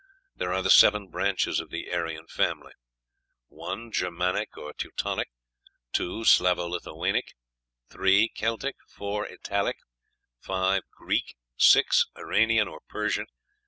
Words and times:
There 0.35 0.51
are 0.51 0.67
seven 0.67 1.09
branches 1.09 1.59
of 1.59 1.69
the 1.69 1.93
Aryan 1.93 2.25
family: 2.25 2.73
1. 3.49 3.91
Germanic 3.91 4.57
or 4.57 4.73
Teutonic; 4.73 5.29
2. 5.93 6.23
Slavo 6.25 6.67
Lithuanic; 6.67 7.35
3. 7.91 8.29
Celtic; 8.33 8.77
4. 8.87 9.27
Italic; 9.27 9.77
5. 10.39 10.81
Greek; 10.97 11.35
6. 11.57 12.05
Iranian 12.17 12.67
or 12.67 12.79
Persian; 12.89 13.27
7. 13.27 13.27